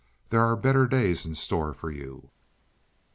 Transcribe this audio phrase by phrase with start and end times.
[0.29, 2.31] "There are better days in store for you."